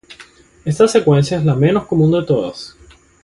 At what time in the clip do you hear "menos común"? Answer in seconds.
1.53-2.11